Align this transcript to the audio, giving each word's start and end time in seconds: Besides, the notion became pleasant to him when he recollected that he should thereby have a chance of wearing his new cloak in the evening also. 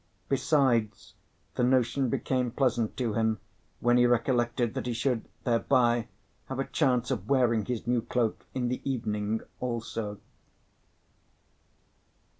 Besides, 0.29 1.13
the 1.53 1.63
notion 1.63 2.09
became 2.09 2.49
pleasant 2.49 2.97
to 2.97 3.13
him 3.13 3.37
when 3.81 3.97
he 3.97 4.07
recollected 4.07 4.73
that 4.73 4.87
he 4.87 4.93
should 4.93 5.29
thereby 5.43 6.07
have 6.47 6.57
a 6.57 6.65
chance 6.65 7.11
of 7.11 7.29
wearing 7.29 7.65
his 7.65 7.85
new 7.85 8.01
cloak 8.01 8.47
in 8.55 8.67
the 8.67 8.81
evening 8.83 9.41
also. 9.59 10.19